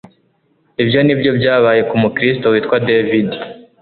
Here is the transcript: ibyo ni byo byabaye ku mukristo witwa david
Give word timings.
ibyo 0.83 0.99
ni 1.03 1.15
byo 1.19 1.31
byabaye 1.39 1.81
ku 1.89 1.95
mukristo 2.03 2.45
witwa 2.53 2.77
david 2.87 3.29